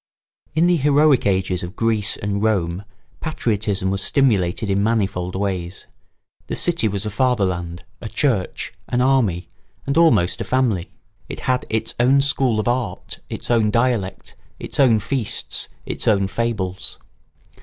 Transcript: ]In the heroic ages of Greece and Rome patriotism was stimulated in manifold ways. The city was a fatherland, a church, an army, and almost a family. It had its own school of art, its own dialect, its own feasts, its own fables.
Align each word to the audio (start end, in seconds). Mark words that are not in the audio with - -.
]In 0.55 0.65
the 0.65 0.77
heroic 0.77 1.27
ages 1.27 1.61
of 1.61 1.75
Greece 1.75 2.17
and 2.17 2.41
Rome 2.41 2.85
patriotism 3.19 3.91
was 3.91 4.01
stimulated 4.01 4.67
in 4.67 4.81
manifold 4.81 5.35
ways. 5.35 5.85
The 6.47 6.55
city 6.55 6.87
was 6.87 7.05
a 7.05 7.11
fatherland, 7.11 7.83
a 8.01 8.09
church, 8.09 8.73
an 8.87 8.99
army, 8.99 9.47
and 9.85 9.99
almost 9.99 10.41
a 10.41 10.43
family. 10.43 10.89
It 11.29 11.41
had 11.41 11.67
its 11.69 11.93
own 11.99 12.19
school 12.21 12.59
of 12.59 12.67
art, 12.67 13.19
its 13.29 13.51
own 13.51 13.69
dialect, 13.69 14.33
its 14.57 14.79
own 14.79 14.97
feasts, 14.97 15.69
its 15.85 16.07
own 16.07 16.27
fables. 16.27 16.97